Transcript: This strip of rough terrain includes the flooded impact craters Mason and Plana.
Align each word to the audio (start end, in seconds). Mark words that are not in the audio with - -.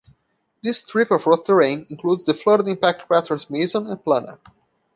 This 0.63 0.79
strip 0.79 1.11
of 1.11 1.27
rough 1.27 1.43
terrain 1.43 1.85
includes 1.91 2.23
the 2.25 2.33
flooded 2.33 2.67
impact 2.67 3.05
craters 3.07 3.51
Mason 3.51 3.85
and 3.85 4.03
Plana. 4.03 4.39